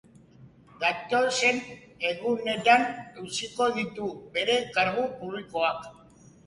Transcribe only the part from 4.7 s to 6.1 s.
kargu publikoak.